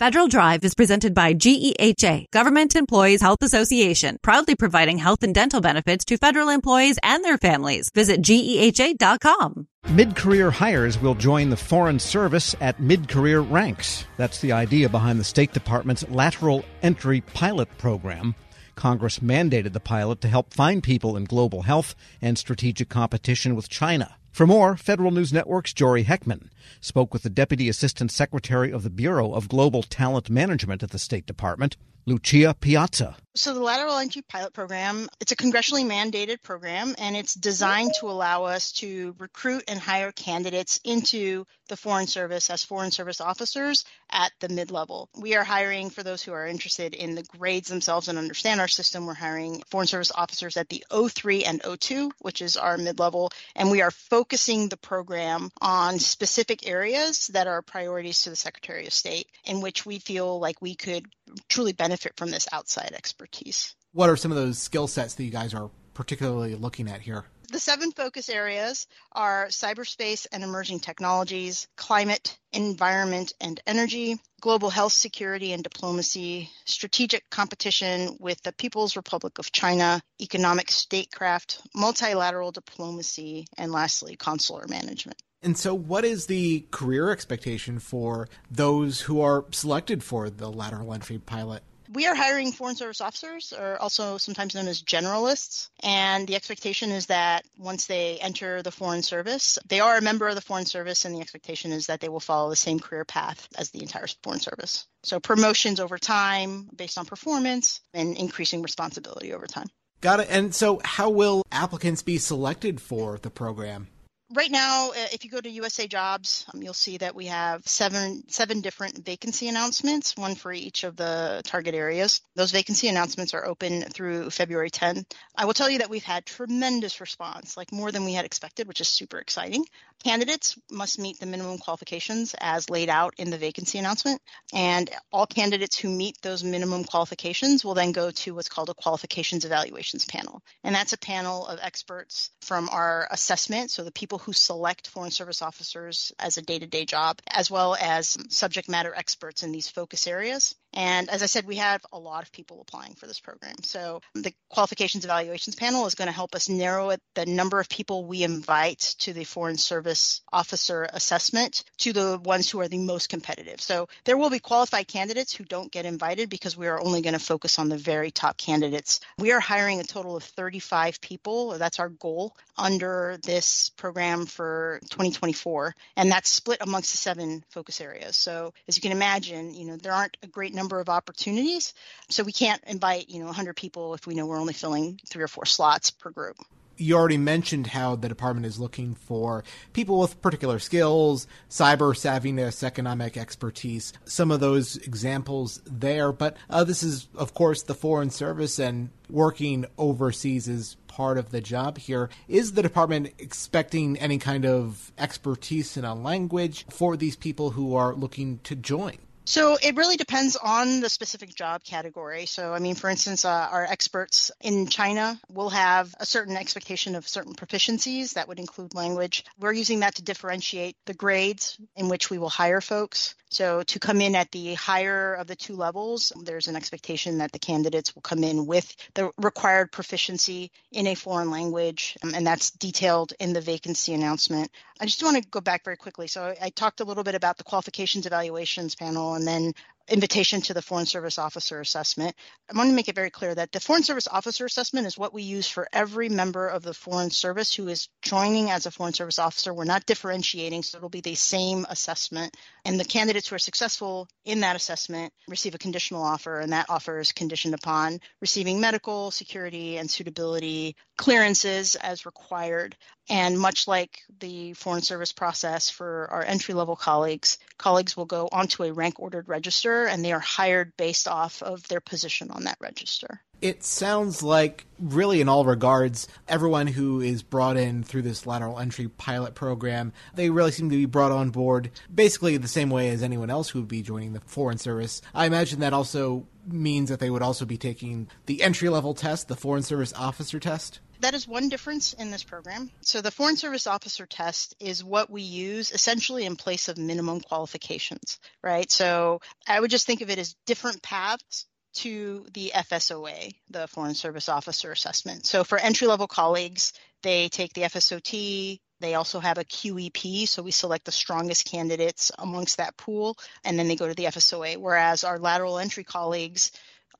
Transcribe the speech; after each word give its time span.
Federal 0.00 0.26
Drive 0.26 0.64
is 0.64 0.74
presented 0.74 1.14
by 1.14 1.34
GEHA, 1.34 2.28
Government 2.32 2.74
Employees 2.74 3.20
Health 3.22 3.42
Association, 3.42 4.18
proudly 4.22 4.56
providing 4.56 4.98
health 4.98 5.22
and 5.22 5.32
dental 5.32 5.60
benefits 5.60 6.04
to 6.06 6.16
federal 6.16 6.48
employees 6.48 6.98
and 7.04 7.24
their 7.24 7.38
families. 7.38 7.90
Visit 7.94 8.20
GEHA.com. 8.20 9.68
Mid 9.90 10.16
career 10.16 10.50
hires 10.50 11.00
will 11.00 11.14
join 11.14 11.48
the 11.48 11.56
Foreign 11.56 12.00
Service 12.00 12.56
at 12.60 12.80
mid 12.80 13.08
career 13.08 13.38
ranks. 13.38 14.04
That's 14.16 14.40
the 14.40 14.50
idea 14.50 14.88
behind 14.88 15.20
the 15.20 15.24
State 15.24 15.52
Department's 15.52 16.08
lateral 16.08 16.64
entry 16.82 17.20
pilot 17.20 17.68
program. 17.78 18.34
Congress 18.74 19.20
mandated 19.20 19.74
the 19.74 19.80
pilot 19.80 20.20
to 20.22 20.28
help 20.28 20.52
find 20.52 20.82
people 20.82 21.16
in 21.16 21.22
global 21.22 21.62
health 21.62 21.94
and 22.20 22.36
strategic 22.36 22.88
competition 22.88 23.54
with 23.54 23.68
China. 23.68 24.16
For 24.34 24.48
more, 24.48 24.76
Federal 24.76 25.12
News 25.12 25.32
Network's 25.32 25.72
Jory 25.72 26.02
Heckman 26.02 26.48
spoke 26.80 27.12
with 27.12 27.22
the 27.22 27.30
Deputy 27.30 27.68
Assistant 27.68 28.10
Secretary 28.10 28.72
of 28.72 28.82
the 28.82 28.90
Bureau 28.90 29.32
of 29.32 29.48
Global 29.48 29.84
Talent 29.84 30.28
Management 30.28 30.82
at 30.82 30.90
the 30.90 30.98
State 30.98 31.24
Department, 31.24 31.76
Lucia 32.06 32.54
Piazza. 32.54 33.16
So 33.36 33.52
the 33.52 33.60
lateral 33.60 33.96
entry 33.96 34.22
pilot 34.22 34.52
program, 34.52 35.08
it's 35.20 35.32
a 35.32 35.36
congressionally 35.36 35.84
mandated 35.84 36.40
program 36.42 36.94
and 36.98 37.16
it's 37.16 37.34
designed 37.34 37.90
to 37.98 38.06
allow 38.06 38.44
us 38.44 38.70
to 38.72 39.16
recruit 39.18 39.64
and 39.66 39.80
hire 39.80 40.12
candidates 40.12 40.78
into 40.84 41.44
the 41.68 41.76
Foreign 41.76 42.06
Service 42.06 42.48
as 42.48 42.62
Foreign 42.62 42.92
Service 42.92 43.20
officers 43.20 43.84
at 44.10 44.30
the 44.38 44.48
mid-level. 44.48 45.08
We 45.18 45.34
are 45.34 45.42
hiring 45.42 45.90
for 45.90 46.04
those 46.04 46.22
who 46.22 46.32
are 46.32 46.46
interested 46.46 46.94
in 46.94 47.16
the 47.16 47.24
grades 47.24 47.68
themselves 47.68 48.06
and 48.06 48.18
understand 48.18 48.60
our 48.60 48.68
system. 48.68 49.06
We're 49.06 49.14
hiring 49.14 49.62
Foreign 49.68 49.88
Service 49.88 50.12
officers 50.14 50.56
at 50.56 50.68
the 50.68 50.84
O3 50.92 51.42
and 51.44 51.62
O2, 51.62 52.12
which 52.20 52.40
is 52.40 52.56
our 52.56 52.76
mid-level, 52.76 53.32
and 53.56 53.68
we 53.70 53.82
are 53.82 53.90
focusing 53.90 54.68
the 54.68 54.76
program 54.76 55.50
on 55.60 55.98
specific 55.98 56.68
areas 56.68 57.28
that 57.28 57.48
are 57.48 57.62
priorities 57.62 58.22
to 58.22 58.30
the 58.30 58.36
Secretary 58.36 58.86
of 58.86 58.92
State 58.92 59.26
in 59.44 59.60
which 59.60 59.84
we 59.84 59.98
feel 59.98 60.38
like 60.38 60.62
we 60.62 60.76
could 60.76 61.06
truly 61.48 61.72
benefit 61.72 62.12
from 62.16 62.30
this 62.30 62.48
outside 62.52 62.92
expertise. 62.94 63.74
What 63.92 64.10
are 64.10 64.16
some 64.16 64.30
of 64.30 64.36
those 64.36 64.58
skill 64.58 64.86
sets 64.86 65.14
that 65.14 65.24
you 65.24 65.30
guys 65.30 65.54
are 65.54 65.70
particularly 65.94 66.54
looking 66.54 66.88
at 66.88 67.00
here? 67.00 67.24
The 67.54 67.60
seven 67.60 67.92
focus 67.92 68.28
areas 68.28 68.88
are 69.12 69.46
cyberspace 69.46 70.26
and 70.32 70.42
emerging 70.42 70.80
technologies, 70.80 71.68
climate, 71.76 72.36
environment 72.52 73.32
and 73.40 73.60
energy, 73.64 74.18
global 74.40 74.70
health 74.70 74.92
security 74.92 75.52
and 75.52 75.62
diplomacy, 75.62 76.50
strategic 76.64 77.30
competition 77.30 78.16
with 78.18 78.42
the 78.42 78.50
People's 78.50 78.96
Republic 78.96 79.38
of 79.38 79.52
China, 79.52 80.02
economic 80.20 80.68
statecraft, 80.68 81.60
multilateral 81.76 82.50
diplomacy, 82.50 83.46
and 83.56 83.70
lastly, 83.70 84.16
consular 84.16 84.66
management. 84.66 85.22
And 85.40 85.56
so, 85.56 85.76
what 85.76 86.04
is 86.04 86.26
the 86.26 86.66
career 86.72 87.12
expectation 87.12 87.78
for 87.78 88.28
those 88.50 89.02
who 89.02 89.20
are 89.20 89.44
selected 89.52 90.02
for 90.02 90.28
the 90.28 90.50
lateral 90.50 90.92
entry 90.92 91.20
pilot? 91.20 91.62
We 91.92 92.06
are 92.06 92.14
hiring 92.14 92.52
Foreign 92.52 92.76
Service 92.76 93.00
officers, 93.00 93.52
or 93.52 93.76
also 93.80 94.18
sometimes 94.18 94.54
known 94.54 94.68
as 94.68 94.82
generalists. 94.82 95.68
And 95.80 96.26
the 96.26 96.34
expectation 96.34 96.90
is 96.90 97.06
that 97.06 97.44
once 97.58 97.86
they 97.86 98.18
enter 98.18 98.62
the 98.62 98.70
Foreign 98.70 99.02
Service, 99.02 99.58
they 99.68 99.80
are 99.80 99.96
a 99.96 100.02
member 100.02 100.28
of 100.28 100.34
the 100.34 100.40
Foreign 100.40 100.66
Service, 100.66 101.04
and 101.04 101.14
the 101.14 101.20
expectation 101.20 101.72
is 101.72 101.86
that 101.86 102.00
they 102.00 102.08
will 102.08 102.20
follow 102.20 102.50
the 102.50 102.56
same 102.56 102.80
career 102.80 103.04
path 103.04 103.48
as 103.56 103.70
the 103.70 103.82
entire 103.82 104.06
Foreign 104.22 104.40
Service. 104.40 104.86
So 105.02 105.20
promotions 105.20 105.80
over 105.80 105.98
time 105.98 106.68
based 106.74 106.96
on 106.96 107.06
performance 107.06 107.80
and 107.92 108.16
increasing 108.16 108.62
responsibility 108.62 109.34
over 109.34 109.46
time. 109.46 109.68
Got 110.00 110.20
it. 110.20 110.28
And 110.30 110.54
so, 110.54 110.80
how 110.84 111.08
will 111.08 111.44
applicants 111.50 112.02
be 112.02 112.18
selected 112.18 112.80
for 112.80 113.18
the 113.18 113.30
program? 113.30 113.88
Right 114.34 114.50
now, 114.50 114.90
uh, 114.90 115.06
if 115.12 115.24
you 115.24 115.30
go 115.30 115.40
to 115.40 115.48
USA 115.48 115.86
Jobs, 115.86 116.44
um, 116.52 116.62
you'll 116.62 116.74
see 116.74 116.98
that 116.98 117.14
we 117.14 117.26
have 117.26 117.66
seven 117.66 118.24
seven 118.28 118.60
different 118.60 119.04
vacancy 119.04 119.48
announcements, 119.48 120.16
one 120.16 120.34
for 120.34 120.52
each 120.52 120.84
of 120.84 120.96
the 120.96 121.42
target 121.44 121.74
areas. 121.74 122.20
Those 122.34 122.50
vacancy 122.50 122.88
announcements 122.88 123.34
are 123.34 123.46
open 123.46 123.82
through 123.82 124.30
February 124.30 124.70
10. 124.70 125.06
I 125.36 125.44
will 125.44 125.54
tell 125.54 125.70
you 125.70 125.78
that 125.78 125.90
we've 125.90 126.02
had 126.02 126.26
tremendous 126.26 127.00
response, 127.00 127.56
like 127.56 127.72
more 127.72 127.92
than 127.92 128.04
we 128.04 128.14
had 128.14 128.24
expected, 128.24 128.68
which 128.68 128.80
is 128.80 128.88
super 128.88 129.18
exciting. 129.18 129.64
Candidates 130.02 130.58
must 130.70 130.98
meet 130.98 131.18
the 131.18 131.26
minimum 131.26 131.58
qualifications 131.58 132.34
as 132.38 132.68
laid 132.68 132.90
out 132.90 133.14
in 133.16 133.30
the 133.30 133.38
vacancy 133.38 133.78
announcement, 133.78 134.20
and 134.52 134.90
all 135.12 135.26
candidates 135.26 135.78
who 135.78 135.88
meet 135.88 136.20
those 136.20 136.44
minimum 136.44 136.84
qualifications 136.84 137.64
will 137.64 137.74
then 137.74 137.92
go 137.92 138.10
to 138.10 138.34
what's 138.34 138.48
called 138.48 138.68
a 138.68 138.74
qualifications 138.74 139.44
evaluations 139.44 140.04
panel. 140.04 140.42
And 140.62 140.74
that's 140.74 140.92
a 140.92 140.98
panel 140.98 141.46
of 141.46 141.58
experts 141.62 142.30
from 142.42 142.68
our 142.68 143.08
assessment, 143.10 143.70
so 143.70 143.82
the 143.84 143.92
people 143.92 144.18
who 144.24 144.32
select 144.32 144.88
Foreign 144.88 145.10
Service 145.10 145.42
officers 145.42 146.12
as 146.18 146.38
a 146.38 146.42
day 146.42 146.58
to 146.58 146.66
day 146.66 146.84
job, 146.84 147.20
as 147.28 147.50
well 147.50 147.76
as 147.78 148.16
subject 148.30 148.68
matter 148.68 148.94
experts 148.94 149.42
in 149.42 149.52
these 149.52 149.68
focus 149.68 150.06
areas. 150.06 150.54
And 150.74 151.08
as 151.08 151.22
I 151.22 151.26
said, 151.26 151.46
we 151.46 151.56
have 151.56 151.80
a 151.92 151.98
lot 151.98 152.22
of 152.24 152.32
people 152.32 152.60
applying 152.60 152.94
for 152.94 153.06
this 153.06 153.20
program. 153.20 153.54
So 153.62 154.00
the 154.14 154.34
qualifications 154.48 155.04
evaluations 155.04 155.54
panel 155.54 155.86
is 155.86 155.94
going 155.94 156.06
to 156.06 156.12
help 156.12 156.34
us 156.34 156.48
narrow 156.48 156.90
it, 156.90 157.00
the 157.14 157.26
number 157.26 157.60
of 157.60 157.68
people 157.68 158.04
we 158.04 158.22
invite 158.22 158.94
to 159.00 159.12
the 159.12 159.24
Foreign 159.24 159.56
Service 159.56 160.20
officer 160.32 160.86
assessment 160.92 161.64
to 161.78 161.92
the 161.92 162.20
ones 162.24 162.50
who 162.50 162.60
are 162.60 162.68
the 162.68 162.78
most 162.78 163.08
competitive. 163.08 163.60
So 163.60 163.88
there 164.04 164.16
will 164.16 164.30
be 164.30 164.40
qualified 164.40 164.88
candidates 164.88 165.34
who 165.34 165.44
don't 165.44 165.70
get 165.70 165.86
invited 165.86 166.28
because 166.28 166.56
we 166.56 166.66
are 166.66 166.80
only 166.80 167.02
going 167.02 167.14
to 167.14 167.20
focus 167.20 167.58
on 167.58 167.68
the 167.68 167.76
very 167.76 168.10
top 168.10 168.36
candidates. 168.36 169.00
We 169.18 169.32
are 169.32 169.40
hiring 169.40 169.80
a 169.80 169.84
total 169.84 170.16
of 170.16 170.24
35 170.24 171.00
people. 171.00 171.56
That's 171.58 171.78
our 171.78 171.88
goal 171.88 172.36
under 172.58 173.18
this 173.22 173.70
program 173.76 174.26
for 174.26 174.80
2024. 174.90 175.74
And 175.96 176.10
that's 176.10 176.30
split 176.30 176.58
amongst 176.60 176.92
the 176.92 176.98
seven 176.98 177.44
focus 177.50 177.80
areas. 177.80 178.16
So 178.16 178.52
as 178.66 178.76
you 178.76 178.82
can 178.82 178.92
imagine, 178.92 179.54
you 179.54 179.66
know, 179.66 179.76
there 179.76 179.92
aren't 179.92 180.16
a 180.22 180.26
great 180.26 180.54
number 180.54 180.63
number 180.64 180.80
of 180.80 180.88
opportunities. 180.88 181.74
So 182.08 182.22
we 182.22 182.32
can't 182.32 182.62
invite, 182.66 183.10
you 183.10 183.20
know, 183.20 183.26
100 183.26 183.54
people 183.54 183.94
if 183.94 184.06
we 184.06 184.14
know 184.14 184.26
we're 184.26 184.40
only 184.40 184.54
filling 184.54 184.98
three 185.06 185.22
or 185.22 185.28
four 185.28 185.44
slots 185.44 185.90
per 185.90 186.10
group 186.10 186.36
you 186.76 186.96
already 186.96 187.18
mentioned 187.18 187.68
how 187.68 187.96
the 187.96 188.08
department 188.08 188.46
is 188.46 188.58
looking 188.58 188.94
for 188.94 189.44
people 189.72 189.98
with 189.98 190.20
particular 190.20 190.58
skills, 190.58 191.26
cyber 191.48 191.94
savviness, 191.94 192.62
economic 192.62 193.16
expertise, 193.16 193.92
some 194.04 194.30
of 194.30 194.40
those 194.40 194.76
examples 194.78 195.60
there. 195.66 196.12
But 196.12 196.36
uh, 196.50 196.64
this 196.64 196.82
is, 196.82 197.08
of 197.14 197.34
course, 197.34 197.62
the 197.62 197.74
Foreign 197.74 198.10
Service 198.10 198.58
and 198.58 198.90
working 199.08 199.66
overseas 199.78 200.48
is 200.48 200.76
part 200.88 201.18
of 201.18 201.30
the 201.30 201.40
job 201.40 201.78
here. 201.78 202.08
Is 202.28 202.52
the 202.52 202.62
department 202.62 203.12
expecting 203.18 203.98
any 203.98 204.18
kind 204.18 204.46
of 204.46 204.92
expertise 204.98 205.76
in 205.76 205.84
a 205.84 205.94
language 205.94 206.66
for 206.70 206.96
these 206.96 207.16
people 207.16 207.50
who 207.50 207.74
are 207.74 207.94
looking 207.94 208.38
to 208.44 208.56
join? 208.56 208.98
So 209.26 209.56
it 209.62 209.74
really 209.76 209.96
depends 209.96 210.36
on 210.36 210.80
the 210.80 210.90
specific 210.90 211.34
job 211.34 211.64
category. 211.64 212.26
So, 212.26 212.52
I 212.52 212.58
mean, 212.58 212.74
for 212.74 212.90
instance, 212.90 213.24
uh, 213.24 213.48
our 213.50 213.64
experts 213.64 214.30
in 214.42 214.66
China 214.66 215.18
will 215.30 215.48
have 215.48 215.94
a 215.98 216.04
certain 216.04 216.36
expectation 216.36 216.94
of 216.94 217.08
certain 217.08 217.34
proficiencies 217.34 218.14
that 218.14 218.28
would 218.28 218.38
include 218.38 218.74
language. 218.74 219.24
We're 219.38 219.54
using 219.54 219.80
that 219.80 219.94
to 219.94 220.02
differentiate 220.02 220.76
the 220.84 220.92
grades 220.92 221.58
in 221.74 221.88
which 221.88 222.10
we 222.10 222.18
will 222.18 222.28
hire 222.28 222.60
folks. 222.60 223.14
So 223.30 223.64
to 223.64 223.80
come 223.80 224.00
in 224.00 224.14
at 224.14 224.30
the 224.30 224.54
higher 224.54 225.14
of 225.14 225.26
the 225.26 225.34
two 225.34 225.56
levels, 225.56 226.12
there's 226.22 226.46
an 226.46 226.54
expectation 226.54 227.18
that 227.18 227.32
the 227.32 227.40
candidates 227.40 227.92
will 227.92 228.02
come 228.02 228.22
in 228.22 228.46
with 228.46 228.76
the 228.94 229.10
required 229.18 229.72
proficiency 229.72 230.52
in 230.70 230.86
a 230.86 230.94
foreign 230.94 231.30
language, 231.30 231.96
um, 232.04 232.14
and 232.14 232.24
that's 232.24 232.52
detailed 232.52 233.12
in 233.18 233.32
the 233.32 233.40
vacancy 233.40 233.92
announcement. 233.92 234.52
I 234.80 234.84
just 234.84 235.02
want 235.02 235.16
to 235.16 235.28
go 235.30 235.40
back 235.40 235.64
very 235.64 235.76
quickly. 235.76 236.06
So 236.06 236.34
I 236.40 236.50
talked 236.50 236.80
a 236.80 236.84
little 236.84 237.02
bit 237.02 237.16
about 237.16 237.36
the 237.36 237.44
qualifications 237.44 238.06
evaluations 238.06 238.76
panel 238.76 239.13
and 239.14 239.26
then 239.26 239.52
invitation 239.88 240.40
to 240.40 240.54
the 240.54 240.62
Foreign 240.62 240.86
Service 240.86 241.18
Officer 241.18 241.60
Assessment. 241.60 242.16
I 242.50 242.56
want 242.56 242.70
to 242.70 242.74
make 242.74 242.88
it 242.88 242.94
very 242.94 243.10
clear 243.10 243.34
that 243.34 243.52
the 243.52 243.60
Foreign 243.60 243.82
Service 243.82 244.08
Officer 244.08 244.46
Assessment 244.46 244.86
is 244.86 244.96
what 244.96 245.12
we 245.12 245.22
use 245.22 245.46
for 245.46 245.68
every 245.72 246.08
member 246.08 246.48
of 246.48 246.62
the 246.62 246.72
Foreign 246.72 247.10
Service 247.10 247.54
who 247.54 247.68
is 247.68 247.88
joining 248.00 248.50
as 248.50 248.64
a 248.64 248.70
Foreign 248.70 248.94
Service 248.94 249.18
Officer. 249.18 249.52
We're 249.52 249.64
not 249.64 249.84
differentiating, 249.84 250.62
so 250.62 250.78
it'll 250.78 250.88
be 250.88 251.02
the 251.02 251.14
same 251.14 251.66
assessment. 251.68 252.34
And 252.64 252.80
the 252.80 252.84
candidates 252.84 253.28
who 253.28 253.36
are 253.36 253.40
successful 253.40 254.08
in 254.24 254.40
that 254.40 254.56
assessment 254.56 255.12
receive 255.28 255.54
a 255.54 255.58
conditional 255.58 256.02
offer, 256.02 256.40
and 256.40 256.52
that 256.52 256.70
offer 256.70 256.98
is 256.98 257.12
conditioned 257.12 257.54
upon 257.54 258.00
receiving 258.22 258.60
medical, 258.60 259.10
security, 259.10 259.76
and 259.76 259.90
suitability 259.90 260.76
clearances 260.96 261.74
as 261.74 262.06
required. 262.06 262.74
And 263.10 263.38
much 263.38 263.68
like 263.68 264.00
the 264.18 264.54
Foreign 264.54 264.80
Service 264.80 265.12
process 265.12 265.68
for 265.68 266.08
our 266.10 266.22
entry 266.22 266.54
level 266.54 266.74
colleagues, 266.74 267.36
colleagues 267.58 267.98
will 267.98 268.06
go 268.06 268.30
onto 268.32 268.62
a 268.62 268.72
rank 268.72 268.98
ordered 268.98 269.28
register 269.28 269.73
and 269.82 270.04
they 270.04 270.12
are 270.12 270.20
hired 270.20 270.76
based 270.76 271.08
off 271.08 271.42
of 271.42 271.66
their 271.68 271.80
position 271.80 272.30
on 272.30 272.44
that 272.44 272.58
register. 272.60 273.20
It 273.40 273.62
sounds 273.62 274.22
like, 274.22 274.64
really, 274.78 275.20
in 275.20 275.28
all 275.28 275.44
regards, 275.44 276.08
everyone 276.28 276.66
who 276.66 277.00
is 277.00 277.22
brought 277.22 277.58
in 277.58 277.82
through 277.82 278.02
this 278.02 278.26
lateral 278.26 278.58
entry 278.58 278.88
pilot 278.88 279.34
program, 279.34 279.92
they 280.14 280.30
really 280.30 280.52
seem 280.52 280.70
to 280.70 280.76
be 280.76 280.86
brought 280.86 281.12
on 281.12 281.28
board 281.28 281.70
basically 281.94 282.36
the 282.38 282.48
same 282.48 282.70
way 282.70 282.88
as 282.88 283.02
anyone 283.02 283.28
else 283.28 283.50
who 283.50 283.58
would 283.60 283.68
be 283.68 283.82
joining 283.82 284.14
the 284.14 284.20
Foreign 284.20 284.56
Service. 284.56 285.02
I 285.12 285.26
imagine 285.26 285.60
that 285.60 285.74
also 285.74 286.26
means 286.46 286.88
that 286.88 287.00
they 287.00 287.10
would 287.10 287.22
also 287.22 287.44
be 287.44 287.58
taking 287.58 288.08
the 288.26 288.42
entry 288.42 288.70
level 288.70 288.94
test, 288.94 289.28
the 289.28 289.36
Foreign 289.36 289.62
Service 289.62 289.92
officer 289.92 290.40
test. 290.40 290.80
That 291.00 291.14
is 291.14 291.28
one 291.28 291.48
difference 291.48 291.92
in 291.92 292.10
this 292.10 292.24
program. 292.24 292.70
So 292.80 293.00
the 293.00 293.10
Foreign 293.10 293.36
Service 293.36 293.66
Officer 293.66 294.06
test 294.06 294.54
is 294.60 294.82
what 294.82 295.10
we 295.10 295.22
use 295.22 295.70
essentially 295.70 296.24
in 296.24 296.36
place 296.36 296.68
of 296.68 296.78
minimum 296.78 297.20
qualifications, 297.20 298.18
right? 298.42 298.70
So 298.70 299.20
I 299.46 299.60
would 299.60 299.70
just 299.70 299.86
think 299.86 300.00
of 300.00 300.10
it 300.10 300.18
as 300.18 300.34
different 300.46 300.82
paths 300.82 301.46
to 301.74 302.26
the 302.32 302.52
FSOA, 302.54 303.34
the 303.50 303.66
Foreign 303.66 303.94
Service 303.94 304.28
Officer 304.28 304.70
Assessment. 304.72 305.26
So 305.26 305.44
for 305.44 305.58
entry 305.58 305.88
level 305.88 306.06
colleagues, 306.06 306.72
they 307.02 307.28
take 307.28 307.52
the 307.52 307.62
FSOT, 307.62 308.60
they 308.80 308.94
also 308.94 309.20
have 309.20 309.38
a 309.38 309.44
QEP, 309.44 310.28
so 310.28 310.42
we 310.42 310.50
select 310.50 310.84
the 310.84 310.92
strongest 310.92 311.46
candidates 311.46 312.10
amongst 312.18 312.58
that 312.58 312.76
pool, 312.76 313.16
and 313.44 313.58
then 313.58 313.68
they 313.68 313.76
go 313.76 313.88
to 313.88 313.94
the 313.94 314.04
FSOA. 314.04 314.56
Whereas 314.56 315.04
our 315.04 315.18
lateral 315.18 315.58
entry 315.58 315.84
colleagues 315.84 316.52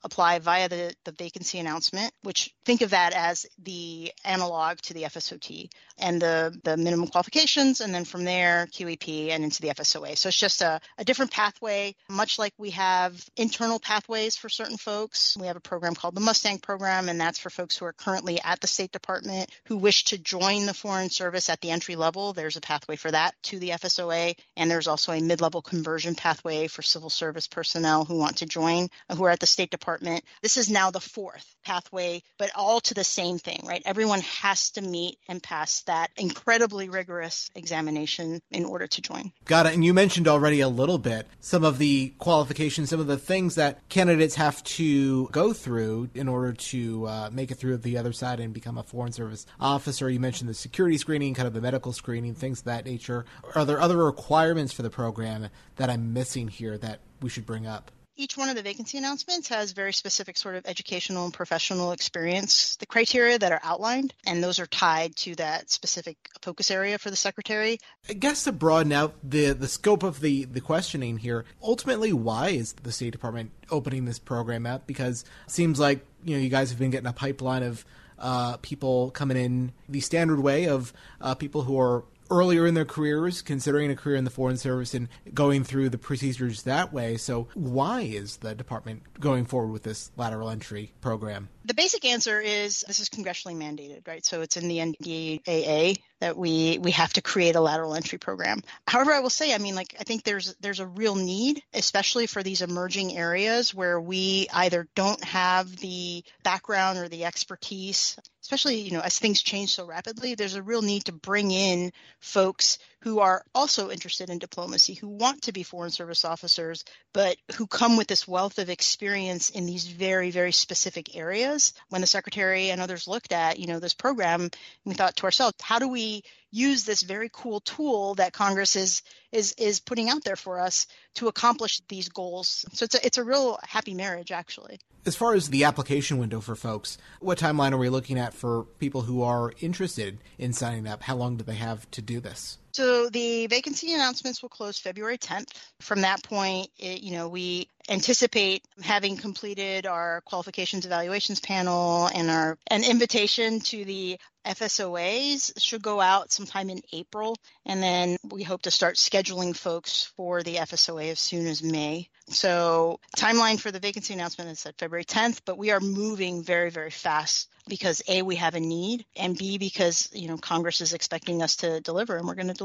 apply 0.04 0.38
via 0.38 0.68
the, 0.68 0.94
the 1.04 1.12
vacancy 1.12 1.58
announcement, 1.58 2.12
which 2.22 2.54
think 2.64 2.82
of 2.82 2.90
that 2.90 3.14
as 3.14 3.46
the 3.62 4.12
analog 4.24 4.78
to 4.78 4.94
the 4.94 5.02
FSOT 5.02 5.70
and 5.98 6.20
the, 6.20 6.56
the 6.64 6.76
minimum 6.76 7.08
qualifications, 7.08 7.80
and 7.80 7.94
then 7.94 8.04
from 8.04 8.24
there, 8.24 8.66
QEP 8.72 9.30
and 9.30 9.44
into 9.44 9.62
the 9.62 9.68
FSOA. 9.68 10.16
So 10.16 10.28
it's 10.28 10.38
just 10.38 10.60
a, 10.60 10.80
a 10.98 11.04
different 11.04 11.30
pathway, 11.30 11.94
much 12.08 12.38
like 12.38 12.52
we 12.58 12.70
have 12.70 13.24
internal 13.36 13.78
pathways 13.78 14.36
for 14.36 14.48
certain 14.48 14.76
folks. 14.76 15.36
We 15.40 15.46
have 15.46 15.56
a 15.56 15.60
program 15.60 15.94
called 15.94 16.14
the 16.14 16.20
Mustang 16.20 16.58
program, 16.58 17.08
and 17.08 17.20
that's 17.20 17.38
for 17.38 17.50
folks 17.50 17.76
who 17.76 17.86
are 17.86 17.92
currently 17.92 18.40
at 18.42 18.60
the 18.60 18.66
State 18.66 18.92
Department 18.92 19.50
who 19.66 19.76
wish 19.76 20.04
to 20.04 20.18
join 20.18 20.66
the 20.66 20.74
Foreign 20.74 21.10
Service 21.10 21.48
at 21.48 21.60
the 21.60 21.70
entry 21.70 21.96
level. 21.96 22.32
There's 22.32 22.56
a 22.56 22.60
pathway 22.60 22.96
for 22.96 23.10
that 23.10 23.34
to 23.44 23.58
the 23.58 23.70
FSOA, 23.70 24.36
and 24.56 24.70
there's 24.70 24.88
also 24.88 25.12
a 25.12 25.20
mid 25.20 25.40
level 25.40 25.62
conversion 25.62 26.14
pathway 26.14 26.66
for 26.66 26.82
civil 26.82 27.10
service 27.10 27.46
personnel 27.46 28.04
who 28.04 28.18
want 28.18 28.38
to 28.38 28.46
join, 28.46 28.88
who 29.10 29.24
are 29.24 29.30
at 29.30 29.40
the 29.40 29.46
State 29.46 29.70
Department. 29.70 29.93
This 30.42 30.56
is 30.56 30.70
now 30.70 30.90
the 30.90 31.00
fourth 31.00 31.56
pathway, 31.64 32.22
but 32.38 32.50
all 32.54 32.80
to 32.80 32.94
the 32.94 33.04
same 33.04 33.38
thing, 33.38 33.62
right? 33.64 33.82
Everyone 33.84 34.20
has 34.20 34.70
to 34.72 34.82
meet 34.82 35.18
and 35.28 35.42
pass 35.42 35.82
that 35.82 36.10
incredibly 36.16 36.88
rigorous 36.88 37.50
examination 37.54 38.40
in 38.50 38.64
order 38.64 38.86
to 38.86 39.00
join. 39.00 39.32
Got 39.44 39.66
it. 39.66 39.74
And 39.74 39.84
you 39.84 39.94
mentioned 39.94 40.28
already 40.28 40.60
a 40.60 40.68
little 40.68 40.98
bit 40.98 41.26
some 41.40 41.64
of 41.64 41.78
the 41.78 42.14
qualifications, 42.18 42.90
some 42.90 43.00
of 43.00 43.06
the 43.06 43.16
things 43.16 43.54
that 43.54 43.88
candidates 43.88 44.34
have 44.34 44.62
to 44.64 45.28
go 45.28 45.52
through 45.52 46.10
in 46.14 46.28
order 46.28 46.52
to 46.52 47.06
uh, 47.06 47.30
make 47.32 47.50
it 47.50 47.56
through 47.56 47.78
the 47.78 47.96
other 47.98 48.12
side 48.12 48.40
and 48.40 48.52
become 48.52 48.78
a 48.78 48.82
Foreign 48.82 49.12
Service 49.12 49.46
officer. 49.60 50.08
You 50.10 50.20
mentioned 50.20 50.48
the 50.48 50.54
security 50.54 50.98
screening, 50.98 51.34
kind 51.34 51.46
of 51.46 51.54
the 51.54 51.60
medical 51.60 51.92
screening, 51.92 52.34
things 52.34 52.60
of 52.60 52.64
that 52.66 52.84
nature. 52.84 53.24
Are 53.54 53.64
there 53.64 53.80
other 53.80 53.96
requirements 53.96 54.72
for 54.72 54.82
the 54.82 54.90
program 54.90 55.48
that 55.76 55.90
I'm 55.90 56.12
missing 56.12 56.48
here 56.48 56.78
that 56.78 57.00
we 57.20 57.28
should 57.28 57.46
bring 57.46 57.66
up? 57.66 57.90
Each 58.16 58.36
one 58.36 58.48
of 58.48 58.56
the 58.56 58.62
vacancy 58.62 58.98
announcements 58.98 59.48
has 59.48 59.72
very 59.72 59.92
specific 59.92 60.36
sort 60.36 60.54
of 60.54 60.66
educational 60.66 61.24
and 61.24 61.34
professional 61.34 61.92
experience, 61.92 62.76
the 62.76 62.86
criteria 62.86 63.38
that 63.38 63.52
are 63.52 63.60
outlined, 63.62 64.14
and 64.26 64.42
those 64.42 64.58
are 64.58 64.66
tied 64.66 65.16
to 65.16 65.34
that 65.36 65.70
specific 65.70 66.16
focus 66.40 66.70
area 66.70 66.98
for 66.98 67.10
the 67.10 67.16
secretary. 67.16 67.78
I 68.08 68.12
guess 68.12 68.44
to 68.44 68.52
broaden 68.52 68.92
out 68.92 69.14
the, 69.22 69.52
the 69.52 69.68
scope 69.68 70.02
of 70.02 70.20
the, 70.20 70.44
the 70.44 70.60
questioning 70.60 71.18
here, 71.18 71.44
ultimately, 71.62 72.12
why 72.12 72.50
is 72.50 72.72
the 72.74 72.92
State 72.92 73.12
Department 73.12 73.50
opening 73.70 74.04
this 74.04 74.18
program 74.18 74.66
up? 74.66 74.86
Because 74.86 75.24
it 75.46 75.50
seems 75.50 75.80
like, 75.80 76.04
you 76.24 76.36
know, 76.36 76.42
you 76.42 76.50
guys 76.50 76.70
have 76.70 76.78
been 76.78 76.90
getting 76.90 77.08
a 77.08 77.12
pipeline 77.12 77.62
of 77.62 77.84
uh, 78.18 78.56
people 78.58 79.10
coming 79.10 79.36
in 79.36 79.72
the 79.88 80.00
standard 80.00 80.40
way 80.40 80.68
of 80.68 80.92
uh, 81.20 81.34
people 81.34 81.62
who 81.62 81.78
are 81.78 82.04
earlier 82.30 82.66
in 82.66 82.74
their 82.74 82.84
careers, 82.84 83.42
considering 83.42 83.90
a 83.90 83.96
career 83.96 84.16
in 84.16 84.24
the 84.24 84.30
Foreign 84.30 84.56
Service 84.56 84.94
and 84.94 85.08
going 85.32 85.64
through 85.64 85.90
the 85.90 85.98
procedures 85.98 86.62
that 86.62 86.92
way. 86.92 87.16
So, 87.16 87.48
why 87.54 88.02
is 88.02 88.38
the 88.38 88.54
department 88.54 89.02
going 89.20 89.44
forward 89.44 89.72
with 89.72 89.82
this 89.82 90.10
lateral 90.16 90.50
entry 90.50 90.92
program? 91.00 91.48
The 91.66 91.74
basic 91.74 92.04
answer 92.04 92.40
is 92.40 92.84
this 92.86 93.00
is 93.00 93.08
congressionally 93.08 93.56
mandated, 93.56 94.06
right? 94.06 94.24
So 94.24 94.42
it's 94.42 94.56
in 94.56 94.68
the 94.68 94.78
NDAA 94.78 95.98
that 96.20 96.36
we 96.36 96.78
we 96.78 96.90
have 96.90 97.12
to 97.14 97.22
create 97.22 97.56
a 97.56 97.60
lateral 97.60 97.94
entry 97.94 98.18
program. 98.18 98.60
However, 98.86 99.12
I 99.12 99.20
will 99.20 99.30
say, 99.30 99.54
I 99.54 99.58
mean, 99.58 99.74
like 99.74 99.94
I 99.98 100.04
think 100.04 100.24
there's 100.24 100.54
there's 100.60 100.80
a 100.80 100.86
real 100.86 101.14
need, 101.14 101.62
especially 101.72 102.26
for 102.26 102.42
these 102.42 102.60
emerging 102.60 103.16
areas 103.16 103.74
where 103.74 104.00
we 104.00 104.46
either 104.52 104.88
don't 104.94 105.22
have 105.24 105.74
the 105.76 106.22
background 106.42 106.98
or 106.98 107.08
the 107.08 107.24
expertise 107.24 108.16
especially 108.44 108.76
you 108.80 108.90
know 108.90 109.00
as 109.00 109.18
things 109.18 109.42
change 109.42 109.74
so 109.74 109.86
rapidly 109.86 110.34
there's 110.34 110.54
a 110.54 110.62
real 110.62 110.82
need 110.82 111.02
to 111.06 111.12
bring 111.12 111.50
in 111.50 111.90
folks 112.20 112.78
who 113.04 113.20
are 113.20 113.44
also 113.54 113.90
interested 113.90 114.30
in 114.30 114.38
diplomacy, 114.38 114.94
who 114.94 115.08
want 115.08 115.42
to 115.42 115.52
be 115.52 115.62
foreign 115.62 115.90
service 115.90 116.24
officers, 116.24 116.86
but 117.12 117.36
who 117.56 117.66
come 117.66 117.98
with 117.98 118.06
this 118.06 118.26
wealth 118.26 118.58
of 118.58 118.70
experience 118.70 119.50
in 119.50 119.66
these 119.66 119.86
very, 119.86 120.30
very 120.30 120.52
specific 120.52 121.14
areas. 121.14 121.74
When 121.90 122.00
the 122.00 122.06
secretary 122.06 122.70
and 122.70 122.80
others 122.80 123.06
looked 123.06 123.34
at, 123.34 123.58
you 123.58 123.66
know, 123.66 123.78
this 123.78 123.92
program, 123.92 124.48
we 124.86 124.94
thought 124.94 125.16
to 125.16 125.24
ourselves, 125.24 125.54
how 125.60 125.78
do 125.78 125.86
we 125.86 126.22
use 126.50 126.84
this 126.84 127.02
very 127.02 127.28
cool 127.30 127.60
tool 127.60 128.14
that 128.14 128.32
Congress 128.32 128.74
is 128.74 129.02
is 129.32 129.52
is 129.58 129.80
putting 129.80 130.08
out 130.08 130.24
there 130.24 130.36
for 130.36 130.58
us 130.58 130.86
to 131.16 131.28
accomplish 131.28 131.82
these 131.90 132.08
goals? 132.08 132.64
So 132.72 132.84
it's 132.84 132.94
a 132.94 133.04
it's 133.04 133.18
a 133.18 133.24
real 133.24 133.58
happy 133.64 133.92
marriage 133.92 134.32
actually. 134.32 134.78
As 135.04 135.14
far 135.14 135.34
as 135.34 135.50
the 135.50 135.64
application 135.64 136.16
window 136.16 136.40
for 136.40 136.56
folks, 136.56 136.96
what 137.20 137.36
timeline 137.36 137.72
are 137.72 137.76
we 137.76 137.90
looking 137.90 138.18
at 138.18 138.32
for 138.32 138.64
people 138.78 139.02
who 139.02 139.20
are 139.20 139.52
interested 139.60 140.20
in 140.38 140.54
signing 140.54 140.86
up? 140.86 141.02
How 141.02 141.16
long 141.16 141.36
do 141.36 141.44
they 141.44 141.56
have 141.56 141.90
to 141.90 142.00
do 142.00 142.18
this? 142.18 142.56
So 142.74 143.08
the 143.08 143.46
vacancy 143.46 143.94
announcements 143.94 144.42
will 144.42 144.48
close 144.48 144.80
February 144.80 145.16
10th. 145.16 145.46
From 145.80 146.00
that 146.00 146.24
point, 146.24 146.70
it, 146.76 147.02
you 147.02 147.12
know, 147.12 147.28
we 147.28 147.68
anticipate 147.88 148.64
having 148.82 149.16
completed 149.16 149.86
our 149.86 150.22
qualifications 150.22 150.84
evaluations 150.84 151.38
panel 151.38 152.08
and 152.12 152.28
our 152.30 152.58
an 152.66 152.82
invitation 152.82 153.60
to 153.60 153.84
the 153.84 154.18
FSOAs 154.44 155.52
should 155.58 155.82
go 155.82 156.00
out 156.00 156.32
sometime 156.32 156.68
in 156.68 156.80
April, 156.92 157.36
and 157.64 157.82
then 157.82 158.16
we 158.30 158.42
hope 158.42 158.62
to 158.62 158.70
start 158.70 158.96
scheduling 158.96 159.56
folks 159.56 160.12
for 160.16 160.42
the 160.42 160.56
FSOA 160.56 161.12
as 161.12 161.20
soon 161.20 161.46
as 161.46 161.62
May. 161.62 162.08
So 162.26 163.00
timeline 163.16 163.60
for 163.60 163.70
the 163.70 163.80
vacancy 163.80 164.14
announcement 164.14 164.50
is 164.50 164.66
at 164.66 164.78
February 164.78 165.04
10th, 165.04 165.40
but 165.44 165.58
we 165.58 165.70
are 165.70 165.80
moving 165.80 166.42
very, 166.42 166.70
very 166.70 166.90
fast 166.90 167.48
because 167.68 168.02
A, 168.08 168.22
we 168.22 168.36
have 168.36 168.54
a 168.54 168.60
need, 168.60 169.06
and 169.16 169.36
B, 169.36 169.56
because, 169.56 170.10
you 170.12 170.28
know, 170.28 170.36
Congress 170.36 170.82
is 170.82 170.92
expecting 170.92 171.42
us 171.42 171.56
to 171.56 171.80
deliver 171.80 172.16
and 172.16 172.26
we're 172.26 172.34
going 172.34 172.48
to 172.48 172.54
deliver. 172.54 172.63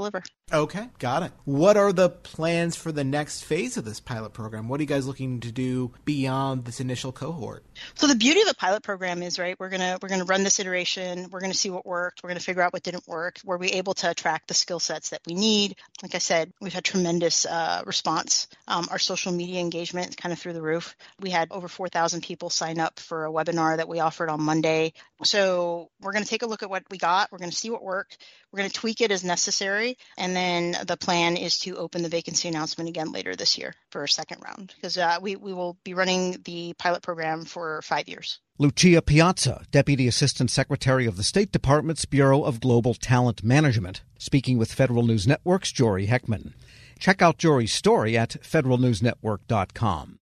Okay, 0.51 0.89
got 0.97 1.23
it. 1.23 1.31
What 1.45 1.77
are 1.77 1.93
the 1.93 2.09
plans 2.09 2.75
for 2.75 2.91
the 2.91 3.03
next 3.03 3.43
phase 3.43 3.77
of 3.77 3.85
this 3.85 3.99
pilot 3.99 4.33
program? 4.33 4.67
What 4.67 4.79
are 4.79 4.83
you 4.83 4.87
guys 4.87 5.05
looking 5.05 5.41
to 5.41 5.51
do 5.51 5.93
beyond 6.05 6.65
this 6.65 6.79
initial 6.79 7.11
cohort? 7.11 7.63
So 7.95 8.07
the 8.07 8.15
beauty 8.15 8.41
of 8.41 8.47
the 8.47 8.55
pilot 8.55 8.81
program 8.81 9.21
is, 9.21 9.37
right, 9.37 9.55
we're 9.59 9.69
going 9.69 9.81
to 9.81 9.99
we're 10.01 10.09
going 10.09 10.21
to 10.21 10.25
run 10.25 10.43
this 10.43 10.59
iteration, 10.59 11.29
we're 11.29 11.39
going 11.39 11.51
to 11.51 11.57
see 11.57 11.69
what 11.69 11.85
worked, 11.85 12.23
we're 12.23 12.29
going 12.29 12.39
to 12.39 12.43
figure 12.43 12.63
out 12.63 12.73
what 12.73 12.81
didn't 12.81 13.07
work, 13.07 13.37
were 13.45 13.57
we 13.57 13.69
able 13.69 13.93
to 13.95 14.09
attract 14.09 14.47
the 14.47 14.53
skill 14.53 14.79
sets 14.79 15.09
that 15.09 15.21
we 15.27 15.35
need? 15.35 15.75
Like 16.01 16.15
I 16.15 16.19
said, 16.19 16.51
we've 16.59 16.73
had 16.73 16.83
tremendous 16.83 17.45
uh, 17.45 17.83
response. 17.85 18.47
Um, 18.67 18.87
our 18.89 18.99
social 18.99 19.31
media 19.31 19.59
engagement 19.59 20.09
is 20.09 20.15
kind 20.15 20.33
of 20.33 20.39
through 20.39 20.53
the 20.53 20.61
roof. 20.61 20.95
We 21.19 21.29
had 21.29 21.49
over 21.51 21.67
4,000 21.67 22.23
people 22.23 22.49
sign 22.49 22.79
up 22.79 22.99
for 22.99 23.25
a 23.25 23.31
webinar 23.31 23.77
that 23.77 23.87
we 23.87 23.99
offered 23.99 24.29
on 24.29 24.41
Monday. 24.41 24.93
So 25.23 25.89
we're 26.01 26.13
going 26.13 26.23
to 26.23 26.29
take 26.29 26.43
a 26.43 26.47
look 26.47 26.63
at 26.63 26.69
what 26.69 26.83
we 26.89 26.97
got. 26.97 27.31
We're 27.31 27.39
going 27.39 27.51
to 27.51 27.55
see 27.55 27.69
what 27.69 27.83
worked. 27.83 28.17
We're 28.51 28.59
going 28.59 28.69
to 28.69 28.75
tweak 28.75 29.01
it 29.01 29.11
as 29.11 29.23
necessary. 29.23 29.88
And 30.17 30.35
then 30.35 30.75
the 30.85 30.97
plan 30.97 31.37
is 31.37 31.57
to 31.59 31.77
open 31.77 32.03
the 32.03 32.09
vacancy 32.09 32.47
announcement 32.47 32.89
again 32.89 33.11
later 33.11 33.35
this 33.35 33.57
year 33.57 33.73
for 33.91 34.03
a 34.03 34.09
second 34.09 34.41
round 34.43 34.73
because 34.75 34.97
uh, 34.97 35.17
we, 35.21 35.35
we 35.35 35.53
will 35.53 35.77
be 35.83 35.93
running 35.93 36.37
the 36.43 36.73
pilot 36.77 37.01
program 37.01 37.45
for 37.45 37.81
five 37.81 38.07
years. 38.07 38.39
Lucia 38.57 39.01
Piazza, 39.01 39.63
Deputy 39.71 40.07
Assistant 40.07 40.51
Secretary 40.51 41.05
of 41.05 41.15
the 41.15 41.23
State 41.23 41.51
Department's 41.51 42.05
Bureau 42.05 42.43
of 42.43 42.59
Global 42.59 42.93
Talent 42.93 43.43
Management, 43.43 44.01
speaking 44.17 44.57
with 44.57 44.73
Federal 44.73 45.03
News 45.03 45.25
Network's 45.25 45.71
Jory 45.71 46.07
Heckman. 46.07 46.53
Check 46.99 47.21
out 47.21 47.37
Jory's 47.37 47.71
story 47.71 48.17
at 48.17 48.31
federalnewsnetwork.com. 48.41 50.19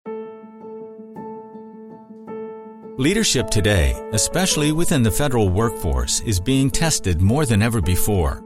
Leadership 2.98 3.50
today, 3.50 3.92
especially 4.12 4.72
within 4.72 5.02
the 5.02 5.10
federal 5.10 5.50
workforce, 5.50 6.20
is 6.20 6.40
being 6.40 6.70
tested 6.70 7.20
more 7.20 7.44
than 7.44 7.60
ever 7.60 7.82
before. 7.82 8.45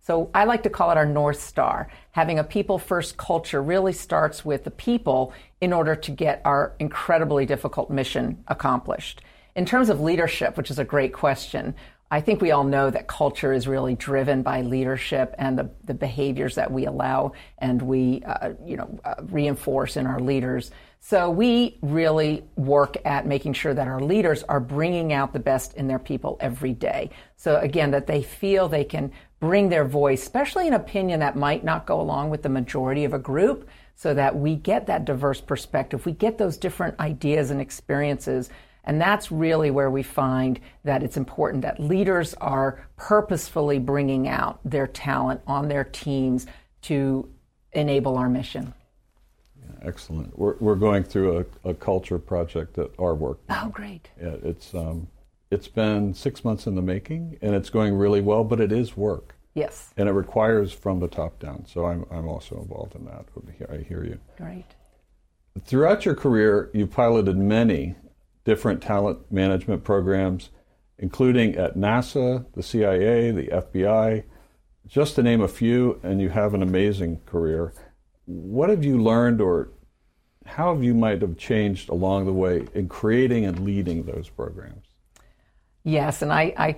So 0.00 0.30
I 0.34 0.44
like 0.44 0.62
to 0.62 0.70
call 0.70 0.90
it 0.90 0.96
our 0.96 1.06
North 1.06 1.40
Star. 1.40 1.88
Having 2.12 2.38
a 2.38 2.44
people 2.44 2.78
first 2.78 3.16
culture 3.16 3.62
really 3.62 3.92
starts 3.92 4.44
with 4.44 4.64
the 4.64 4.70
people 4.70 5.32
in 5.60 5.72
order 5.72 5.94
to 5.94 6.10
get 6.10 6.40
our 6.44 6.74
incredibly 6.78 7.44
difficult 7.46 7.90
mission 7.90 8.42
accomplished. 8.48 9.20
In 9.54 9.66
terms 9.66 9.90
of 9.90 10.00
leadership, 10.00 10.56
which 10.56 10.70
is 10.70 10.78
a 10.78 10.84
great 10.84 11.12
question, 11.12 11.74
I 12.12 12.20
think 12.20 12.40
we 12.40 12.50
all 12.50 12.64
know 12.64 12.90
that 12.90 13.06
culture 13.06 13.52
is 13.52 13.68
really 13.68 13.94
driven 13.94 14.42
by 14.42 14.62
leadership 14.62 15.34
and 15.38 15.56
the, 15.56 15.70
the 15.84 15.94
behaviors 15.94 16.56
that 16.56 16.72
we 16.72 16.86
allow 16.86 17.32
and 17.58 17.80
we, 17.80 18.22
uh, 18.24 18.54
you 18.64 18.76
know, 18.76 18.98
uh, 19.04 19.14
reinforce 19.28 19.96
in 19.96 20.06
our 20.06 20.18
leaders. 20.18 20.72
So 20.98 21.30
we 21.30 21.78
really 21.82 22.42
work 22.56 22.96
at 23.04 23.26
making 23.26 23.52
sure 23.52 23.72
that 23.72 23.86
our 23.86 24.00
leaders 24.00 24.42
are 24.42 24.60
bringing 24.60 25.12
out 25.12 25.32
the 25.32 25.38
best 25.38 25.74
in 25.74 25.86
their 25.86 26.00
people 26.00 26.36
every 26.40 26.72
day. 26.72 27.10
So 27.36 27.56
again, 27.58 27.92
that 27.92 28.08
they 28.08 28.22
feel 28.22 28.68
they 28.68 28.84
can 28.84 29.12
bring 29.40 29.68
their 29.68 29.84
voice, 29.84 30.22
especially 30.22 30.68
an 30.68 30.74
opinion 30.74 31.20
that 31.20 31.34
might 31.34 31.64
not 31.64 31.86
go 31.86 32.00
along 32.00 32.30
with 32.30 32.42
the 32.42 32.48
majority 32.48 33.04
of 33.04 33.12
a 33.12 33.18
group, 33.18 33.68
so 33.96 34.14
that 34.14 34.36
we 34.36 34.54
get 34.54 34.86
that 34.86 35.04
diverse 35.04 35.40
perspective. 35.40 36.06
We 36.06 36.12
get 36.12 36.38
those 36.38 36.56
different 36.56 36.98
ideas 37.00 37.50
and 37.50 37.60
experiences 37.60 38.50
and 38.84 39.00
that's 39.00 39.30
really 39.30 39.70
where 39.70 39.90
we 39.90 40.02
find 40.02 40.58
that 40.84 41.02
it's 41.02 41.16
important 41.16 41.62
that 41.62 41.78
leaders 41.78 42.34
are 42.34 42.86
purposefully 42.96 43.78
bringing 43.78 44.28
out 44.28 44.60
their 44.64 44.86
talent 44.86 45.40
on 45.46 45.68
their 45.68 45.84
teams 45.84 46.46
to 46.82 47.28
enable 47.72 48.16
our 48.16 48.28
mission. 48.28 48.72
Excellent. 49.82 50.36
We're, 50.38 50.56
we're 50.60 50.74
going 50.74 51.04
through 51.04 51.46
a, 51.64 51.70
a, 51.70 51.74
culture 51.74 52.18
project 52.18 52.76
at 52.78 52.90
our 52.98 53.14
work. 53.14 53.38
Oh, 53.48 53.70
great. 53.72 54.10
Yeah, 54.20 54.36
it's, 54.42 54.74
um, 54.74 55.08
it's 55.50 55.68
been 55.68 56.14
six 56.14 56.44
months 56.44 56.66
in 56.66 56.74
the 56.74 56.82
making, 56.82 57.38
and 57.42 57.54
it's 57.54 57.70
going 57.70 57.94
really 57.94 58.20
well, 58.20 58.44
but 58.44 58.60
it 58.60 58.70
is 58.70 58.96
work. 58.96 59.34
Yes. 59.54 59.92
And 59.96 60.08
it 60.08 60.12
requires 60.12 60.72
from 60.72 61.00
the 61.00 61.08
top 61.08 61.40
down. 61.40 61.66
So 61.66 61.86
I'm, 61.86 62.06
I'm 62.10 62.28
also 62.28 62.60
involved 62.60 62.94
in 62.94 63.04
that. 63.06 63.26
I 63.68 63.78
hear 63.78 64.04
you. 64.04 64.18
Great. 64.36 64.66
Throughout 65.64 66.04
your 66.04 66.14
career, 66.14 66.70
you've 66.72 66.92
piloted 66.92 67.36
many 67.36 67.96
different 68.44 68.80
talent 68.80 69.30
management 69.32 69.82
programs, 69.82 70.50
including 70.98 71.56
at 71.56 71.76
NASA, 71.76 72.46
the 72.54 72.62
CIA, 72.62 73.32
the 73.32 73.48
FBI, 73.48 74.22
just 74.86 75.16
to 75.16 75.22
name 75.22 75.40
a 75.40 75.48
few, 75.48 75.98
and 76.04 76.20
you 76.20 76.28
have 76.28 76.54
an 76.54 76.62
amazing 76.62 77.20
career. 77.26 77.74
What 78.26 78.70
have 78.70 78.84
you 78.84 79.02
learned, 79.02 79.40
or 79.40 79.70
how 80.46 80.72
have 80.74 80.84
you 80.84 80.94
might 80.94 81.22
have 81.22 81.36
changed 81.36 81.88
along 81.88 82.26
the 82.26 82.32
way 82.32 82.66
in 82.72 82.88
creating 82.88 83.44
and 83.44 83.64
leading 83.64 84.04
those 84.04 84.28
programs? 84.28 84.89
Yes, 85.82 86.22
and 86.22 86.32
I, 86.32 86.54
I, 86.56 86.76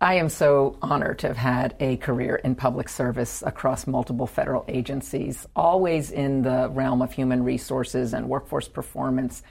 I 0.00 0.14
am 0.14 0.28
so 0.28 0.78
honored 0.82 1.20
to 1.20 1.28
have 1.28 1.36
had 1.36 1.76
a 1.80 1.96
career 1.96 2.36
in 2.36 2.54
public 2.54 2.88
service 2.88 3.42
across 3.46 3.86
multiple 3.86 4.26
federal 4.26 4.64
agencies, 4.68 5.46
always 5.56 6.10
in 6.10 6.42
the 6.42 6.68
realm 6.70 7.02
of 7.02 7.12
human 7.12 7.44
resources 7.44 8.12
and 8.12 8.28
workforce 8.28 8.68
performance 8.68 9.42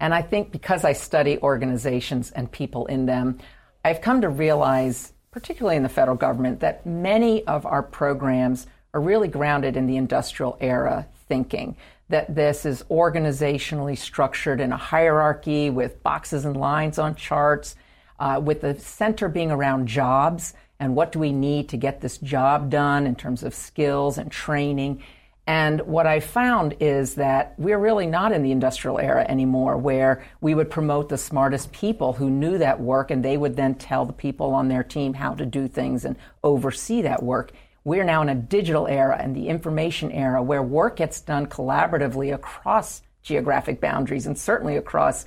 and 0.00 0.14
I 0.14 0.22
think 0.22 0.50
because 0.50 0.84
I 0.84 0.94
study 0.94 1.38
organizations 1.38 2.30
and 2.30 2.50
people 2.50 2.86
in 2.86 3.04
them, 3.04 3.38
I've 3.84 4.00
come 4.00 4.22
to 4.22 4.30
realize, 4.30 5.12
particularly 5.30 5.76
in 5.76 5.82
the 5.82 5.90
federal 5.90 6.16
government, 6.16 6.60
that 6.60 6.86
many 6.86 7.46
of 7.46 7.66
our 7.66 7.82
programs 7.82 8.66
are 8.94 9.00
really 9.00 9.28
grounded 9.28 9.76
in 9.76 9.86
the 9.86 9.98
industrial 9.98 10.56
era 10.60 11.06
thinking. 11.28 11.76
That 12.08 12.34
this 12.34 12.64
is 12.66 12.82
organizationally 12.90 13.96
structured 13.96 14.60
in 14.60 14.72
a 14.72 14.76
hierarchy 14.76 15.70
with 15.70 16.02
boxes 16.02 16.44
and 16.44 16.56
lines 16.56 16.98
on 16.98 17.14
charts, 17.14 17.76
uh, 18.20 18.40
with 18.42 18.60
the 18.60 18.78
center 18.78 19.28
being 19.28 19.50
around 19.50 19.88
jobs 19.88 20.54
and 20.78 20.94
what 20.94 21.10
do 21.12 21.18
we 21.18 21.32
need 21.32 21.68
to 21.70 21.76
get 21.76 22.00
this 22.00 22.18
job 22.18 22.70
done 22.70 23.06
in 23.06 23.16
terms 23.16 23.42
of 23.42 23.54
skills 23.54 24.18
and 24.18 24.30
training. 24.30 25.02
And 25.46 25.80
what 25.80 26.06
I 26.06 26.20
found 26.20 26.76
is 26.80 27.16
that 27.16 27.54
we're 27.58 27.78
really 27.78 28.06
not 28.06 28.32
in 28.32 28.42
the 28.42 28.52
industrial 28.52 28.98
era 28.98 29.26
anymore 29.28 29.76
where 29.76 30.24
we 30.40 30.54
would 30.54 30.70
promote 30.70 31.08
the 31.08 31.18
smartest 31.18 31.72
people 31.72 32.12
who 32.12 32.30
knew 32.30 32.58
that 32.58 32.80
work 32.80 33.10
and 33.10 33.24
they 33.24 33.36
would 33.36 33.56
then 33.56 33.74
tell 33.74 34.04
the 34.04 34.12
people 34.12 34.54
on 34.54 34.68
their 34.68 34.84
team 34.84 35.14
how 35.14 35.34
to 35.34 35.44
do 35.44 35.66
things 35.66 36.04
and 36.04 36.16
oversee 36.44 37.02
that 37.02 37.22
work. 37.22 37.52
We're 37.84 38.04
now 38.04 38.22
in 38.22 38.28
a 38.28 38.34
digital 38.34 38.86
era 38.86 39.18
and 39.18 39.34
the 39.34 39.48
information 39.48 40.12
era 40.12 40.42
where 40.42 40.62
work 40.62 40.96
gets 40.96 41.20
done 41.20 41.46
collaboratively 41.46 42.32
across 42.32 43.02
geographic 43.22 43.80
boundaries 43.80 44.26
and 44.26 44.38
certainly 44.38 44.76
across 44.76 45.26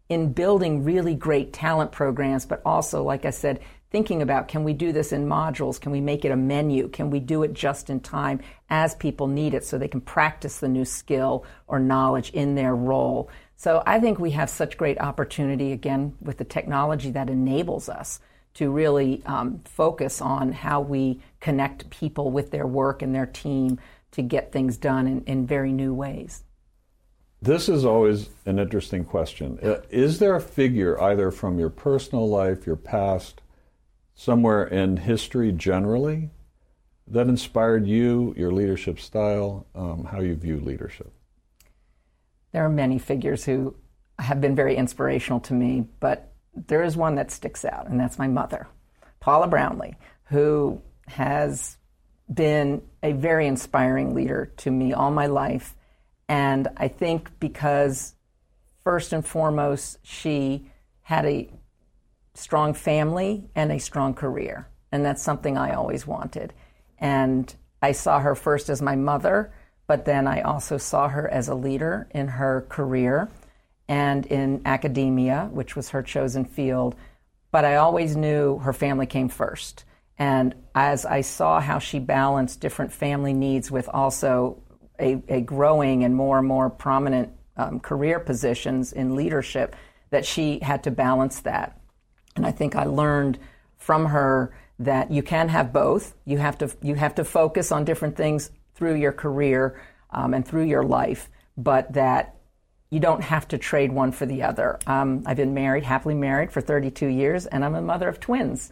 in 0.09 0.33
building 0.33 0.83
really 0.83 1.15
great 1.15 1.53
talent 1.53 1.91
programs, 1.91 2.45
but 2.45 2.61
also, 2.65 3.03
like 3.03 3.25
I 3.25 3.29
said, 3.29 3.61
thinking 3.91 4.21
about 4.21 4.47
can 4.47 4.63
we 4.63 4.73
do 4.73 4.91
this 4.91 5.11
in 5.11 5.27
modules? 5.27 5.79
Can 5.79 5.91
we 5.91 6.01
make 6.01 6.25
it 6.25 6.31
a 6.31 6.35
menu? 6.35 6.87
Can 6.87 7.09
we 7.09 7.19
do 7.19 7.43
it 7.43 7.53
just 7.53 7.89
in 7.89 7.99
time 7.99 8.39
as 8.69 8.95
people 8.95 9.27
need 9.27 9.53
it 9.53 9.65
so 9.65 9.77
they 9.77 9.87
can 9.87 10.01
practice 10.01 10.59
the 10.59 10.67
new 10.67 10.85
skill 10.85 11.45
or 11.67 11.79
knowledge 11.79 12.31
in 12.31 12.55
their 12.55 12.75
role? 12.75 13.29
So 13.57 13.83
I 13.85 13.99
think 13.99 14.17
we 14.17 14.31
have 14.31 14.49
such 14.49 14.77
great 14.77 14.99
opportunity 14.99 15.71
again 15.71 16.15
with 16.19 16.37
the 16.37 16.45
technology 16.45 17.11
that 17.11 17.29
enables 17.29 17.89
us 17.89 18.19
to 18.55 18.71
really 18.71 19.21
um, 19.25 19.61
focus 19.65 20.21
on 20.21 20.51
how 20.51 20.81
we 20.81 21.21
connect 21.39 21.89
people 21.89 22.31
with 22.31 22.51
their 22.51 22.67
work 22.67 23.01
and 23.01 23.13
their 23.13 23.25
team 23.25 23.79
to 24.11 24.21
get 24.21 24.51
things 24.51 24.77
done 24.77 25.07
in, 25.07 25.23
in 25.25 25.47
very 25.47 25.71
new 25.71 25.93
ways. 25.93 26.43
This 27.43 27.69
is 27.69 27.85
always 27.85 28.29
an 28.45 28.59
interesting 28.59 29.03
question. 29.03 29.57
Uh, 29.63 29.81
is 29.89 30.19
there 30.19 30.35
a 30.35 30.41
figure, 30.41 31.01
either 31.01 31.31
from 31.31 31.57
your 31.57 31.71
personal 31.71 32.29
life, 32.29 32.67
your 32.67 32.75
past, 32.75 33.41
somewhere 34.13 34.63
in 34.63 34.97
history 34.97 35.51
generally, 35.51 36.29
that 37.07 37.27
inspired 37.27 37.87
you, 37.87 38.35
your 38.37 38.51
leadership 38.51 38.99
style, 38.99 39.65
um, 39.73 40.03
how 40.05 40.19
you 40.19 40.35
view 40.35 40.59
leadership? 40.59 41.11
There 42.51 42.63
are 42.63 42.69
many 42.69 42.99
figures 42.99 43.43
who 43.43 43.75
have 44.19 44.39
been 44.39 44.55
very 44.55 44.75
inspirational 44.75 45.39
to 45.39 45.53
me, 45.55 45.87
but 45.99 46.31
there 46.53 46.83
is 46.83 46.95
one 46.95 47.15
that 47.15 47.31
sticks 47.31 47.65
out, 47.65 47.87
and 47.87 47.99
that's 47.99 48.19
my 48.19 48.27
mother, 48.27 48.67
Paula 49.19 49.47
Brownlee, 49.47 49.95
who 50.25 50.79
has 51.07 51.77
been 52.31 52.83
a 53.01 53.13
very 53.13 53.47
inspiring 53.47 54.13
leader 54.13 54.53
to 54.57 54.69
me 54.69 54.93
all 54.93 55.09
my 55.09 55.25
life. 55.25 55.75
And 56.31 56.69
I 56.77 56.87
think 56.87 57.29
because, 57.41 58.15
first 58.85 59.11
and 59.11 59.25
foremost, 59.25 59.97
she 60.01 60.71
had 61.01 61.25
a 61.25 61.49
strong 62.35 62.73
family 62.73 63.49
and 63.53 63.69
a 63.69 63.81
strong 63.81 64.13
career. 64.13 64.65
And 64.93 65.03
that's 65.03 65.21
something 65.21 65.57
I 65.57 65.73
always 65.73 66.07
wanted. 66.07 66.53
And 66.97 67.53
I 67.81 67.91
saw 67.91 68.21
her 68.21 68.33
first 68.33 68.69
as 68.69 68.81
my 68.81 68.95
mother, 68.95 69.51
but 69.87 70.05
then 70.05 70.25
I 70.25 70.39
also 70.39 70.77
saw 70.77 71.09
her 71.09 71.29
as 71.29 71.49
a 71.49 71.53
leader 71.53 72.07
in 72.11 72.29
her 72.29 72.65
career 72.69 73.29
and 73.89 74.25
in 74.25 74.61
academia, 74.63 75.49
which 75.51 75.75
was 75.75 75.89
her 75.89 76.01
chosen 76.01 76.45
field. 76.45 76.95
But 77.51 77.65
I 77.65 77.75
always 77.75 78.15
knew 78.15 78.59
her 78.59 78.71
family 78.71 79.05
came 79.05 79.27
first. 79.27 79.83
And 80.17 80.55
as 80.75 81.05
I 81.05 81.21
saw 81.21 81.59
how 81.59 81.79
she 81.79 81.99
balanced 81.99 82.61
different 82.61 82.93
family 82.93 83.33
needs 83.33 83.69
with 83.69 83.89
also 83.89 84.63
a, 85.01 85.21
a 85.27 85.41
growing 85.41 86.03
and 86.03 86.15
more 86.15 86.37
and 86.37 86.47
more 86.47 86.69
prominent 86.69 87.29
um, 87.57 87.79
career 87.79 88.19
positions 88.19 88.93
in 88.93 89.15
leadership, 89.15 89.75
that 90.09 90.25
she 90.25 90.59
had 90.59 90.83
to 90.83 90.91
balance 90.91 91.41
that. 91.41 91.79
And 92.35 92.45
I 92.45 92.51
think 92.51 92.75
I 92.75 92.85
learned 92.85 93.39
from 93.77 94.05
her 94.05 94.55
that 94.79 95.11
you 95.11 95.21
can 95.21 95.49
have 95.49 95.73
both. 95.73 96.15
You 96.25 96.37
have 96.37 96.57
to 96.59 96.71
you 96.81 96.95
have 96.95 97.15
to 97.15 97.23
focus 97.23 97.71
on 97.71 97.85
different 97.85 98.15
things 98.15 98.51
through 98.75 98.95
your 98.95 99.11
career 99.11 99.81
um, 100.11 100.33
and 100.33 100.47
through 100.47 100.63
your 100.63 100.83
life, 100.83 101.29
but 101.57 101.93
that 101.93 102.35
you 102.89 102.99
don't 102.99 103.21
have 103.21 103.47
to 103.49 103.57
trade 103.57 103.91
one 103.91 104.11
for 104.11 104.25
the 104.25 104.43
other. 104.43 104.79
Um, 104.85 105.23
I've 105.25 105.37
been 105.37 105.53
married, 105.53 105.83
happily 105.83 106.15
married 106.15 106.51
for 106.51 106.61
32 106.61 107.07
years, 107.07 107.45
and 107.45 107.63
I'm 107.63 107.75
a 107.75 107.81
mother 107.81 108.09
of 108.09 108.19
twins 108.19 108.71